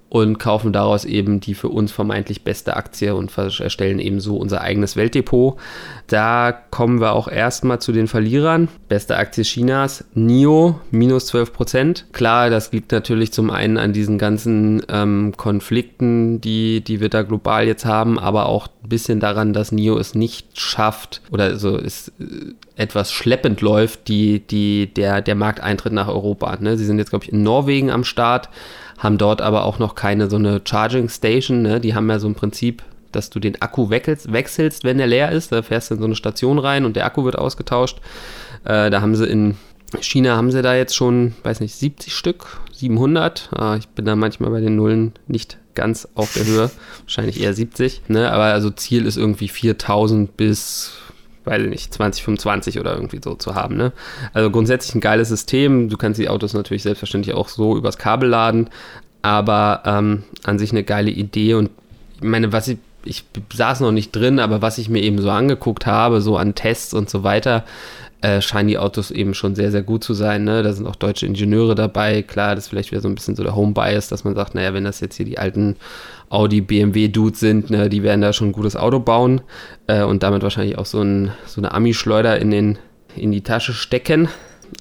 [0.09, 4.61] und kaufen daraus eben die für uns vermeintlich beste Aktie und erstellen eben so unser
[4.61, 5.57] eigenes Weltdepot.
[6.07, 8.67] Da kommen wir auch erstmal zu den Verlierern.
[8.87, 12.05] Beste Aktie Chinas, NIO, minus 12 Prozent.
[12.11, 17.21] Klar, das liegt natürlich zum einen an diesen ganzen ähm, Konflikten, die, die wir da
[17.21, 21.77] global jetzt haben, aber auch ein bisschen daran, dass NIO es nicht schafft oder also
[21.77, 26.57] es äh, etwas schleppend läuft, die, die, der, der Markteintritt nach Europa.
[26.59, 26.77] Ne?
[26.77, 28.49] Sie sind jetzt, glaube ich, in Norwegen am Start
[28.99, 31.61] haben dort aber auch noch keine so eine Charging Station.
[31.61, 31.79] Ne?
[31.79, 35.31] Die haben ja so ein Prinzip, dass du den Akku wechselst, wechselst, wenn der leer
[35.31, 35.51] ist.
[35.51, 37.99] Da fährst du in so eine Station rein und der Akku wird ausgetauscht.
[38.65, 39.55] Äh, da haben sie in
[40.01, 43.49] China haben sie da jetzt schon, weiß nicht, 70 Stück, 700.
[43.55, 47.53] Ah, ich bin da manchmal bei den Nullen nicht ganz auf der Höhe, wahrscheinlich eher
[47.53, 48.03] 70.
[48.07, 48.31] Ne?
[48.31, 50.93] Aber also Ziel ist irgendwie 4000 bis
[51.45, 53.77] ich nicht, 2025 oder irgendwie so zu haben.
[53.77, 53.91] Ne?
[54.33, 55.89] Also grundsätzlich ein geiles System.
[55.89, 58.69] Du kannst die Autos natürlich selbstverständlich auch so übers Kabel laden,
[59.21, 61.69] aber ähm, an sich eine geile Idee und
[62.15, 63.23] ich meine, was ich, ich
[63.53, 66.93] saß noch nicht drin, aber was ich mir eben so angeguckt habe, so an Tests
[66.93, 67.63] und so weiter,
[68.21, 70.43] äh, scheinen die Autos eben schon sehr, sehr gut zu sein.
[70.43, 70.61] Ne?
[70.61, 72.21] Da sind auch deutsche Ingenieure dabei.
[72.21, 74.73] Klar, das ist vielleicht wieder so ein bisschen so der Home-Bias, dass man sagt, naja,
[74.73, 75.77] wenn das jetzt hier die alten
[76.29, 79.41] Audi, BMW-Dudes sind, ne, die werden da schon ein gutes Auto bauen
[79.87, 82.77] äh, und damit wahrscheinlich auch so, ein, so eine Ami-Schleuder in,
[83.15, 84.27] in die Tasche stecken.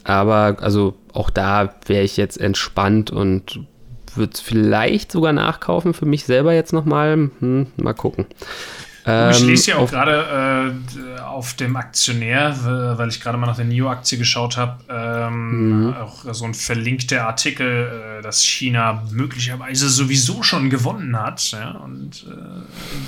[0.05, 3.61] Aber also auch da wäre ich jetzt entspannt und
[4.15, 7.31] würde es vielleicht sogar nachkaufen für mich selber jetzt nochmal.
[7.39, 8.27] Hm, mal gucken.
[9.31, 10.75] Ich lese ja ähm, auch gerade
[11.17, 15.95] äh, auf dem Aktionär, weil ich gerade mal nach der NIO-Aktie geschaut habe, ähm, mhm.
[15.95, 22.27] auch so ein verlinkter Artikel, äh, dass China möglicherweise sowieso schon gewonnen hat ja, und
[22.29, 22.35] äh,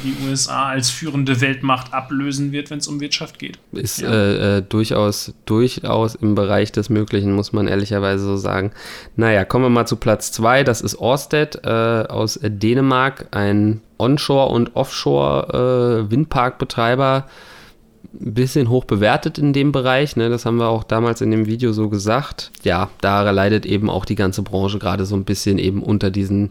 [0.05, 3.59] die USA als führende Weltmacht ablösen wird, wenn es um Wirtschaft geht.
[3.73, 4.11] Ist ja.
[4.11, 8.73] Äh, äh, durchaus, durchaus im Bereich des Möglichen, muss man ehrlicherweise so sagen.
[9.17, 10.65] Naja, kommen wir mal zu Platz 2.
[10.65, 17.27] Das ist Orsted äh, aus Dänemark, ein Onshore- und Offshore-Windparkbetreiber
[18.13, 20.17] ein bisschen hoch bewertet in dem Bereich.
[20.17, 20.31] Ne?
[20.31, 22.51] Das haben wir auch damals in dem Video so gesagt.
[22.65, 26.51] Ja, da leidet eben auch die ganze Branche gerade so ein bisschen eben unter diesen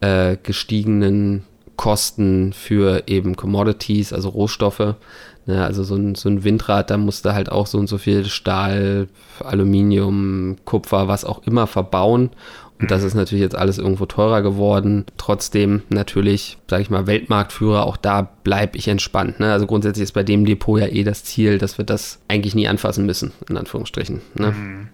[0.00, 1.44] äh, gestiegenen
[1.76, 4.94] Kosten für eben Commodities, also Rohstoffe.
[5.46, 5.64] Ne?
[5.64, 9.08] Also so ein, so ein Windrad, da musste halt auch so und so viel Stahl,
[9.40, 12.30] Aluminium, Kupfer, was auch immer verbauen.
[12.80, 15.04] Und das ist natürlich jetzt alles irgendwo teurer geworden.
[15.16, 19.38] Trotzdem natürlich, sage ich mal, Weltmarktführer, auch da bleibe ich entspannt.
[19.38, 19.52] Ne?
[19.52, 22.66] Also grundsätzlich ist bei dem Depot ja eh das Ziel, dass wir das eigentlich nie
[22.66, 24.20] anfassen müssen, in Anführungsstrichen.
[24.34, 24.50] Ne?
[24.50, 24.88] Mhm.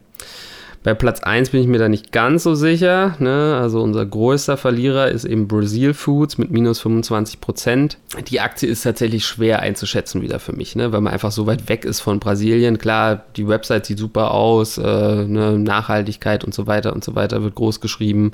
[0.82, 3.14] Bei Platz 1 bin ich mir da nicht ganz so sicher.
[3.18, 3.58] Ne?
[3.60, 7.98] Also unser größter Verlierer ist eben Brazil Foods mit minus 25 Prozent.
[8.28, 10.90] Die Aktie ist tatsächlich schwer einzuschätzen wieder für mich, ne?
[10.90, 12.78] weil man einfach so weit weg ist von Brasilien.
[12.78, 15.58] Klar, die Website sieht super aus, äh, ne?
[15.58, 18.32] Nachhaltigkeit und so weiter und so weiter wird groß geschrieben.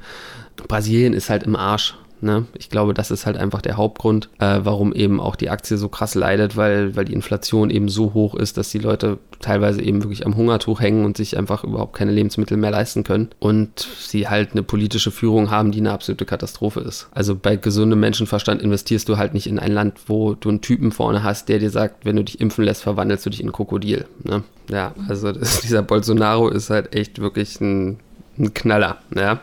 [0.68, 1.96] Brasilien ist halt im Arsch.
[2.20, 2.46] Ne?
[2.54, 5.88] Ich glaube, das ist halt einfach der Hauptgrund, äh, warum eben auch die Aktie so
[5.88, 10.02] krass leidet, weil, weil die Inflation eben so hoch ist, dass die Leute teilweise eben
[10.02, 13.28] wirklich am Hungertuch hängen und sich einfach überhaupt keine Lebensmittel mehr leisten können.
[13.38, 17.08] Und sie halt eine politische Führung haben, die eine absolute Katastrophe ist.
[17.12, 20.92] Also bei gesundem Menschenverstand investierst du halt nicht in ein Land, wo du einen Typen
[20.92, 24.06] vorne hast, der dir sagt, wenn du dich impfen lässt, verwandelst du dich in Krokodil.
[24.22, 24.42] Ne?
[24.70, 27.98] Ja, also das, dieser Bolsonaro ist halt echt wirklich ein,
[28.38, 28.98] ein Knaller.
[29.14, 29.40] Ja?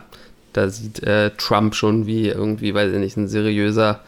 [0.54, 4.00] Da sieht äh, Trump schon wie irgendwie, weiß ich nicht, ein seriöser,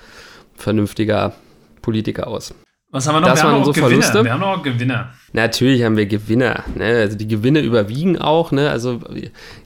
[0.57, 1.35] vernünftiger
[1.83, 2.55] Politiker aus.
[2.91, 3.29] Was haben wir noch?
[3.29, 4.03] Das wir waren unsere Gewinner.
[4.03, 4.25] Verluste.
[4.25, 5.11] Wir haben noch Gewinner.
[5.33, 6.63] Natürlich haben wir Gewinner.
[6.77, 6.85] Ne?
[6.85, 8.53] Also die Gewinne überwiegen auch.
[8.53, 8.71] Ne?
[8.71, 9.01] Also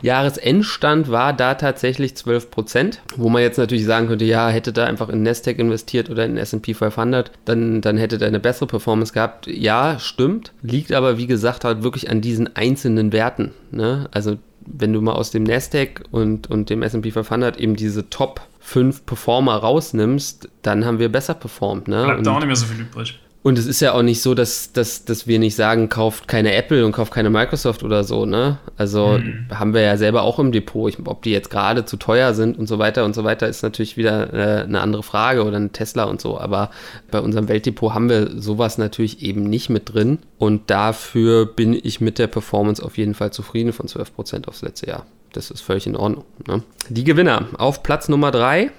[0.00, 3.02] Jahresendstand war da tatsächlich 12 Prozent.
[3.16, 6.38] Wo man jetzt natürlich sagen könnte, ja, hätte da einfach in Nasdaq investiert oder in
[6.38, 9.46] S&P 500, dann, dann hätte da eine bessere Performance gehabt.
[9.46, 10.52] Ja, stimmt.
[10.62, 13.52] Liegt aber, wie gesagt, halt wirklich an diesen einzelnen Werten.
[13.70, 14.08] Ne?
[14.12, 18.40] Also wenn du mal aus dem Nasdaq und, und dem S&P 500 eben diese Top
[18.70, 21.88] 5 Performer rausnimmst, dann haben wir besser performt.
[21.88, 22.04] Ne?
[22.04, 23.18] Bleibt da auch nicht mehr so viel übrig.
[23.42, 26.54] Und es ist ja auch nicht so, dass, dass, dass wir nicht sagen, kauft keine
[26.54, 28.58] Apple und kauft keine Microsoft oder so, ne?
[28.76, 29.46] Also mhm.
[29.50, 30.92] haben wir ja selber auch im Depot.
[30.92, 33.62] Ich, ob die jetzt gerade zu teuer sind und so weiter und so weiter, ist
[33.62, 36.38] natürlich wieder äh, eine andere Frage oder ein Tesla und so.
[36.38, 36.70] Aber
[37.10, 40.18] bei unserem Weltdepot haben wir sowas natürlich eben nicht mit drin.
[40.38, 44.86] Und dafür bin ich mit der Performance auf jeden Fall zufrieden von 12% aufs letzte
[44.86, 45.06] Jahr.
[45.32, 46.24] Das ist völlig in Ordnung.
[46.46, 46.62] Ne?
[46.88, 48.70] Die Gewinner auf Platz Nummer 3.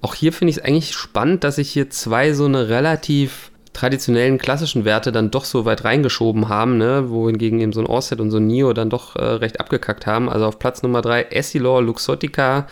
[0.00, 4.38] Auch hier finde ich es eigentlich spannend, dass ich hier zwei so eine relativ traditionellen
[4.38, 7.10] klassischen Werte dann doch so weit reingeschoben haben, ne?
[7.10, 10.28] wohingegen eben so ein Orsted und so ein NIO dann doch äh, recht abgekackt haben.
[10.28, 12.68] Also auf Platz Nummer 3 Essilor Luxottica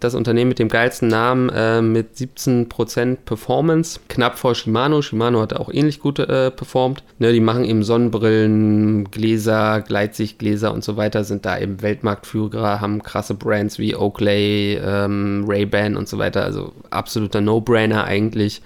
[0.00, 5.02] das Unternehmen mit dem geilsten Namen äh, mit 17% Performance, knapp vor Shimano.
[5.02, 7.04] Shimano hat auch ähnlich gut äh, performt.
[7.18, 13.02] Ne, die machen eben Sonnenbrillen, Gläser, Gleitsichtgläser und so weiter, sind da eben Weltmarktführer, haben
[13.02, 16.44] krasse Brands wie Oakley, ähm, Ray-Ban und so weiter.
[16.44, 18.62] Also absoluter No-Brainer eigentlich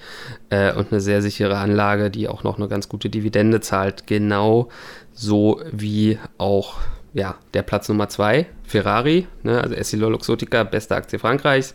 [0.51, 4.07] äh, und eine sehr sichere Anlage, die auch noch eine ganz gute Dividende zahlt.
[4.07, 4.69] Genau
[5.13, 6.77] so wie auch
[7.15, 11.75] ja, der Platz Nummer zwei, Ferrari, ne, also Essilor Luxottica, beste Aktie Frankreichs.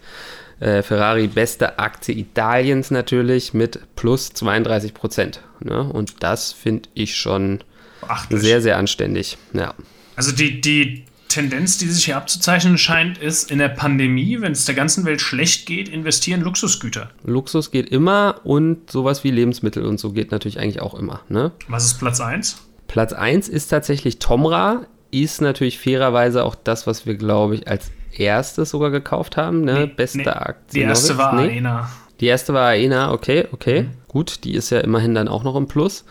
[0.60, 5.42] Äh, Ferrari, beste Aktie Italiens natürlich mit plus 32 Prozent.
[5.62, 5.84] Ne?
[5.84, 7.64] Und das finde ich schon
[8.02, 8.42] Beachtlich.
[8.42, 9.38] sehr, sehr anständig.
[9.54, 9.74] Ja.
[10.18, 14.66] Also die, die Tendenz, die sich hier abzuzeichnen scheint, ist in der Pandemie, wenn es
[14.66, 17.10] der ganzen Welt schlecht geht, investieren Luxusgüter.
[17.24, 21.22] Luxus geht immer und sowas wie Lebensmittel und so geht natürlich eigentlich auch immer.
[21.30, 21.54] Ne?
[21.70, 22.58] Was ist Platz 1?
[22.88, 27.92] Platz 1 ist tatsächlich Tomra ist natürlich fairerweise auch das, was wir, glaube ich, als
[28.18, 29.62] erstes sogar gekauft haben.
[29.62, 29.74] Ne?
[29.74, 30.28] Nee, Beste nee.
[30.28, 30.82] Aktie.
[30.82, 31.58] Die erste war nee.
[31.58, 31.90] Aena.
[32.20, 33.84] Die erste war Aena, okay, okay.
[33.84, 33.92] Mhm.
[34.08, 36.06] Gut, die ist ja immerhin dann auch noch im Plus.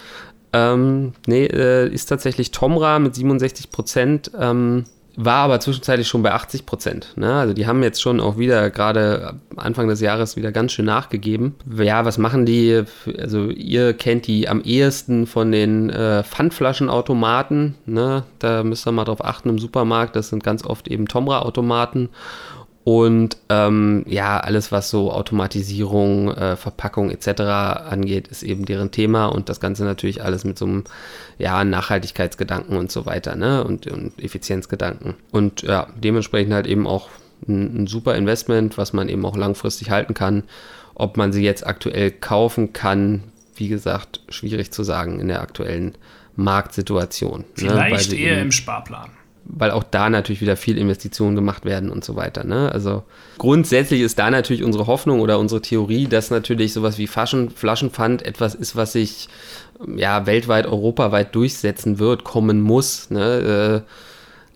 [0.53, 4.31] Ähm, nee, äh, ist tatsächlich Tomra mit 67 Prozent.
[4.39, 4.85] Ähm,
[5.21, 7.09] war aber zwischenzeitlich schon bei 80 Prozent.
[7.17, 7.35] Ne?
[7.35, 11.57] Also die haben jetzt schon auch wieder gerade Anfang des Jahres wieder ganz schön nachgegeben.
[11.77, 12.85] Ja, was machen die?
[13.19, 17.75] Also ihr kennt die am ehesten von den äh, Pfandflaschenautomaten.
[17.85, 18.23] Ne?
[18.39, 20.15] Da müsst ihr mal drauf achten im Supermarkt.
[20.15, 22.11] Das sind ganz oft eben Tomra-Automaten.
[22.89, 27.43] Und ähm, ja, alles, was so Automatisierung, äh, Verpackung etc.
[27.91, 30.85] angeht, ist eben deren Thema und das Ganze natürlich alles mit so einem
[31.37, 33.63] ja, Nachhaltigkeitsgedanken und so weiter, ne?
[33.63, 35.17] Und, und Effizienzgedanken.
[35.33, 37.11] Und ja, dementsprechend halt eben auch
[37.47, 40.45] ein, ein super Investment, was man eben auch langfristig halten kann.
[40.95, 43.23] Ob man sie jetzt aktuell kaufen kann,
[43.55, 45.95] wie gesagt, schwierig zu sagen in der aktuellen
[46.37, 47.41] Marktsituation.
[47.41, 47.47] Ne?
[47.55, 48.19] Vielleicht ne?
[48.19, 49.11] eher im Sparplan
[49.49, 52.45] weil auch da natürlich wieder viel Investitionen gemacht werden und so weiter.
[52.45, 52.71] Ne?
[52.71, 53.03] Also
[53.39, 58.23] grundsätzlich ist da natürlich unsere Hoffnung oder unsere Theorie, dass natürlich sowas wie Flaschen, Flaschenpfand
[58.25, 59.29] etwas ist, was sich
[59.97, 63.11] ja weltweit, europaweit durchsetzen wird, kommen muss.
[63.11, 63.85] Ne?
[63.85, 63.91] Äh,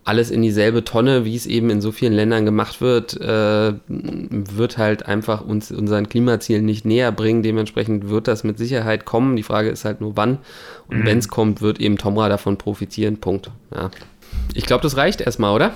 [0.05, 4.77] alles in dieselbe Tonne, wie es eben in so vielen Ländern gemacht wird, äh, wird
[4.77, 7.41] halt einfach uns unseren Klimazielen nicht näher bringen.
[7.41, 9.37] Dementsprechend wird das mit Sicherheit kommen.
[9.37, 10.39] Die Frage ist halt nur wann.
[10.87, 11.05] Und mhm.
[11.05, 13.17] wenn es kommt, wird eben Tomra davon profitieren.
[13.17, 13.49] Punkt.
[13.73, 13.91] Ja.
[14.53, 15.73] Ich glaube, das reicht erstmal, oder?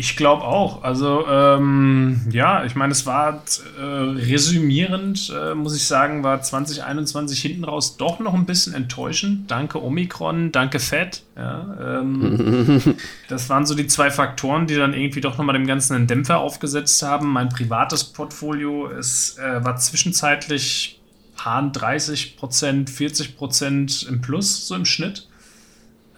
[0.00, 0.84] Ich glaube auch.
[0.84, 3.42] Also, ähm, ja, ich meine, es war
[3.76, 9.50] äh, resümierend, äh, muss ich sagen, war 2021 hinten raus doch noch ein bisschen enttäuschend.
[9.50, 11.22] Danke Omikron, danke Fett.
[11.36, 12.94] Ja, ähm,
[13.28, 16.38] das waren so die zwei Faktoren, die dann irgendwie doch nochmal dem Ganzen einen Dämpfer
[16.38, 17.32] aufgesetzt haben.
[17.32, 21.00] Mein privates Portfolio ist, äh, war zwischenzeitlich
[21.36, 25.26] 30 Prozent, 40 Prozent im Plus, so im Schnitt.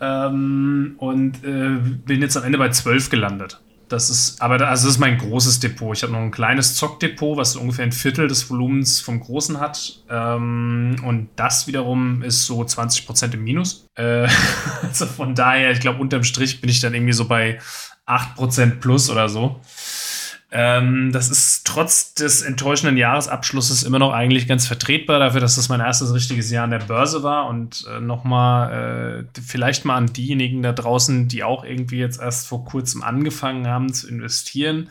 [0.01, 3.61] Ähm, und äh, bin jetzt am Ende bei 12 gelandet.
[3.91, 5.97] Das ist, aber da, also das ist mein großes Depot.
[5.97, 10.05] Ich habe noch ein kleines Zockdepot, was ungefähr ein Viertel des Volumens vom Großen hat.
[10.09, 13.87] Ähm, und das wiederum ist so 20% im Minus.
[13.97, 14.29] Äh,
[14.83, 17.59] also von daher, ich glaube, unterm Strich bin ich dann irgendwie so bei
[18.07, 19.61] 8% plus oder so.
[20.53, 25.69] Ähm, das ist trotz des enttäuschenden Jahresabschlusses immer noch eigentlich ganz vertretbar dafür, dass das
[25.69, 27.47] mein erstes richtiges Jahr an der Börse war.
[27.47, 32.49] Und äh, nochmal, äh, vielleicht mal an diejenigen da draußen, die auch irgendwie jetzt erst
[32.49, 34.91] vor kurzem angefangen haben zu investieren.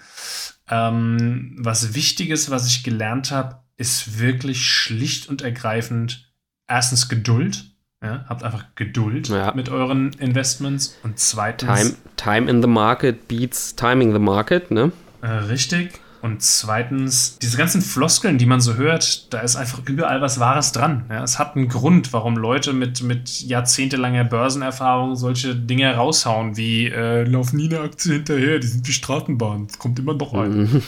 [0.69, 6.31] Ähm, was Wichtiges, was ich gelernt habe, ist wirklich schlicht und ergreifend
[6.67, 7.65] erstens Geduld.
[8.01, 9.53] Ja, habt einfach Geduld ja.
[9.53, 11.81] mit euren Investments und zweitens.
[11.81, 14.93] Time, time in the market beats timing the market, ne?
[15.21, 15.99] Äh, richtig.
[16.21, 20.73] Und zweitens, diese ganzen Floskeln, die man so hört, da ist einfach überall was Wahres
[20.73, 21.05] dran.
[21.09, 26.87] Ja, es hat einen Grund, warum Leute mit, mit jahrzehntelanger Börsenerfahrung solche Dinge raushauen, wie
[26.87, 30.83] äh, laufen nie eine Aktie hinterher, die sind wie Straßenbahn, es kommt immer noch ein.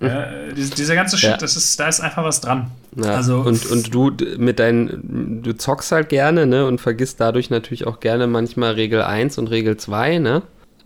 [0.00, 1.36] ja, dieser ganze Shit, ja.
[1.38, 2.70] das ist, da ist einfach was dran.
[2.96, 7.48] Ja, also, und, und du mit deinen, du zockst halt gerne, ne, und vergisst dadurch
[7.48, 10.42] natürlich auch gerne manchmal Regel 1 und Regel 2, ne?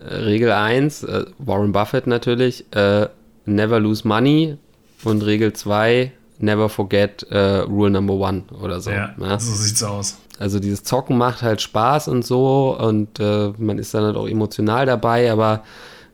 [0.09, 3.07] Regel 1, äh, Warren Buffett natürlich, äh,
[3.45, 4.57] never lose money
[5.03, 8.91] und Regel 2, never forget äh, Rule Number 1 oder so.
[8.91, 10.17] Ja, ja, so sieht's aus.
[10.39, 14.27] Also dieses Zocken macht halt Spaß und so und äh, man ist dann halt auch
[14.27, 15.63] emotional dabei, aber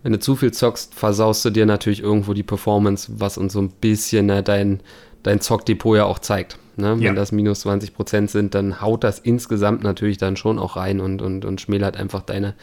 [0.03, 3.59] wenn du zu viel zockst, versaust du dir natürlich irgendwo die Performance, was uns so
[3.59, 4.81] ein bisschen ne, dein,
[5.23, 6.59] dein Zockdepot ja auch zeigt.
[6.77, 6.95] Ne?
[6.99, 7.09] Ja.
[7.09, 10.99] Wenn das minus 20 Prozent sind, dann haut das insgesamt natürlich dann schon auch rein
[10.99, 12.53] und, und, und schmälert einfach deine,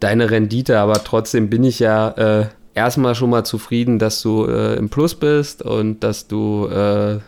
[0.00, 4.76] deine Rendite, aber trotzdem bin ich ja äh, erstmal schon mal zufrieden, dass du äh,
[4.76, 7.18] im Plus bist und dass du äh,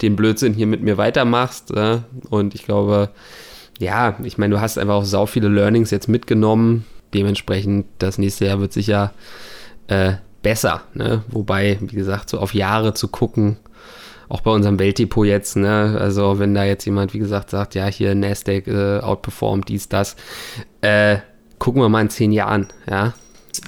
[0.00, 1.72] den Blödsinn hier mit mir weitermachst.
[2.30, 3.10] Und ich glaube,
[3.78, 6.84] ja, ich meine, du hast einfach auch sau viele Learnings jetzt mitgenommen.
[7.12, 9.12] Dementsprechend, das nächste Jahr wird sicher
[9.88, 10.82] äh, besser.
[10.94, 11.22] Ne?
[11.28, 13.56] Wobei, wie gesagt, so auf Jahre zu gucken,
[14.28, 15.96] auch bei unserem Weltdepot jetzt, ne?
[16.00, 20.16] Also wenn da jetzt jemand, wie gesagt, sagt, ja, hier Nasdaq äh, outperformt dies, das,
[20.80, 21.18] äh,
[21.64, 23.14] gucken wir mal in zehn Jahren, ja.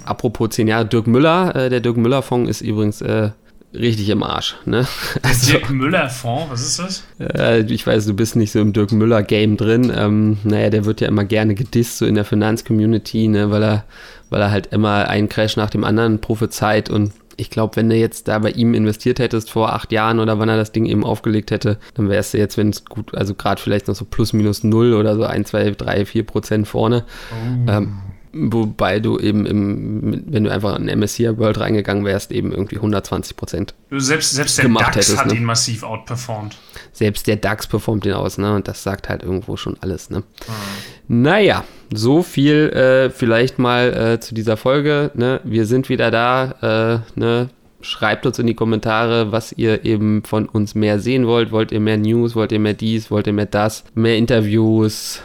[0.04, 3.30] Apropos zehn Jahre, Dirk Müller, äh, der Dirk Müller-Fonds ist übrigens äh,
[3.72, 4.54] richtig im Arsch.
[4.66, 4.86] Ne?
[5.22, 7.04] Also, Dirk Müller-Fonds, was ist das?
[7.18, 9.90] Äh, ich weiß, du bist nicht so im Dirk Müller-Game drin.
[9.96, 13.50] Ähm, naja, der wird ja immer gerne gedisst, so in der Finanzcommunity, ne?
[13.50, 13.84] weil, er,
[14.28, 17.96] weil er halt immer einen Crash nach dem anderen prophezeit und ich glaube, wenn du
[17.96, 21.04] jetzt da bei ihm investiert hättest vor acht Jahren oder wann er das Ding eben
[21.04, 24.32] aufgelegt hätte, dann wärst du jetzt, wenn es gut, also gerade vielleicht noch so plus
[24.32, 27.04] minus null oder so ein, zwei, drei, vier Prozent vorne.
[27.30, 27.70] Oh.
[27.70, 27.98] Ähm,
[28.38, 33.36] Wobei du eben, im, wenn du einfach in MSCI World reingegangen wärst, eben irgendwie 120
[33.36, 33.74] Prozent.
[33.90, 35.34] Selbst, selbst der DAX hättest, hat ne?
[35.34, 36.56] ihn massiv outperformed.
[36.92, 38.54] Selbst der DAX performt ihn aus, ne?
[38.54, 40.18] Und das sagt halt irgendwo schon alles, ne?
[40.18, 41.22] Mhm.
[41.22, 45.10] Naja, so viel äh, vielleicht mal äh, zu dieser Folge.
[45.14, 45.40] Ne?
[45.44, 47.02] Wir sind wieder da.
[47.14, 47.48] Äh, ne?
[47.80, 51.52] Schreibt uns in die Kommentare, was ihr eben von uns mehr sehen wollt.
[51.52, 52.34] Wollt ihr mehr News?
[52.34, 53.10] Wollt ihr mehr dies?
[53.10, 53.84] Wollt ihr mehr das?
[53.94, 55.22] Mehr Interviews?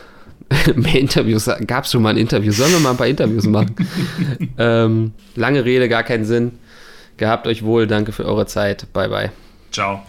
[0.75, 2.51] Mehr Interviews, gab es schon mal ein Interview.
[2.51, 3.75] Sollen wir mal ein paar Interviews machen?
[4.57, 6.53] ähm, lange Rede, gar keinen Sinn.
[7.17, 8.91] Gehabt euch wohl, danke für eure Zeit.
[8.93, 9.31] Bye, bye.
[9.71, 10.03] Ciao.